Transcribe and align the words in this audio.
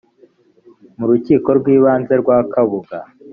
mu 0.97 1.05
rukiko 1.09 1.49
rw’ibanze 1.59 2.13
rwa 2.21 2.37
kabuga 2.51 2.97